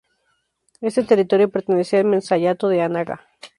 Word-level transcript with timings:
Este 0.81 1.03
territorio 1.03 1.51
pertenecía 1.51 1.99
al 1.99 2.05
menceyato 2.05 2.69
de 2.69 2.81
Anaga. 2.81 3.27